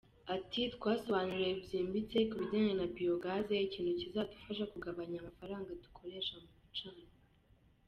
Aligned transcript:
Ati 0.35 0.61
“Twasobanuriwe 0.75 1.51
byimbitse 1.63 2.17
ku 2.29 2.35
bijyanye 2.41 2.73
na 2.79 2.85
Biogaz, 2.95 3.45
ikintu 3.67 3.91
kizadufasha 3.99 4.63
kugabanya 4.71 5.15
amafaranga 5.19 5.79
dukoresha 5.83 6.33
mu 6.41 6.49
bicanwa. 6.63 7.09